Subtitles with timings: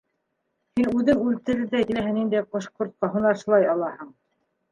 [0.79, 4.13] —Һин үҙең үлтерерҙәй теләһә ниндәй ҡош-ҡортҡа һунарсылай алаһың.